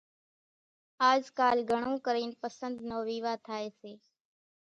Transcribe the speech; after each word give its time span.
آزڪالِ 1.09 1.57
گھڻون 1.71 1.95
ڪرينَ 2.05 2.29
پسنۮ 2.41 2.73
نو 2.89 2.97
ويوا 3.07 3.33
ٿائيَ 3.45 3.67
سي۔ 3.79 3.91